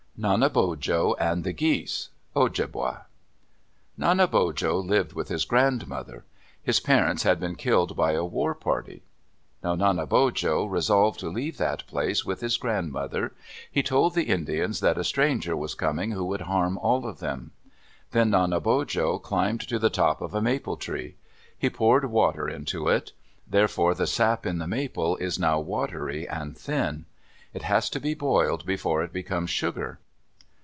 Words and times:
NANEBOJO 0.23 1.15
AND 1.19 1.43
THE 1.43 1.51
GEESE 1.51 2.09
Ojibwa 2.35 3.05
Nanebojo 3.97 4.77
lived 4.79 5.13
with 5.13 5.29
his 5.29 5.45
grandmother. 5.45 6.25
His 6.61 6.79
parents 6.79 7.23
had 7.23 7.39
been 7.39 7.55
killed 7.55 7.95
by 7.97 8.11
a 8.11 8.23
war 8.23 8.53
party. 8.53 9.01
Now 9.63 9.73
Nanebojo 9.73 10.65
resolved 10.67 11.19
to 11.21 11.29
leave 11.29 11.57
that 11.57 11.87
place 11.87 12.23
with 12.23 12.41
his 12.41 12.57
grandmother. 12.57 13.31
He 13.71 13.81
told 13.81 14.13
the 14.13 14.25
Indians 14.25 14.79
that 14.81 14.99
a 14.99 15.03
stranger 15.03 15.57
was 15.57 15.73
coming 15.73 16.11
who 16.11 16.25
would 16.25 16.41
harm 16.41 16.77
all 16.77 17.07
of 17.07 17.17
them. 17.17 17.49
Then 18.11 18.29
Nanebojo 18.29 19.17
climbed 19.23 19.67
to 19.69 19.79
the 19.79 19.89
top 19.89 20.21
of 20.21 20.35
a 20.35 20.41
maple 20.41 20.77
tree. 20.77 21.15
He 21.57 21.71
poured 21.71 22.05
water 22.05 22.47
into 22.47 22.89
it; 22.89 23.13
therefore 23.47 23.95
the 23.95 24.05
sap 24.05 24.45
in 24.45 24.59
the 24.59 24.67
maple 24.67 25.15
is 25.17 25.39
now 25.39 25.59
watery 25.59 26.29
and 26.29 26.55
thin. 26.55 27.05
It 27.55 27.63
has 27.63 27.89
to 27.89 27.99
be 27.99 28.13
boiled 28.13 28.67
before 28.67 29.01
it 29.01 29.11
becomes 29.11 29.49
sugar. 29.49 29.97